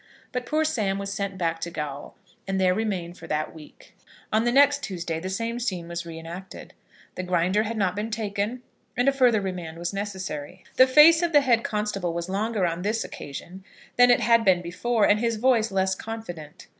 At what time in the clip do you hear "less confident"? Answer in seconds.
15.69-16.65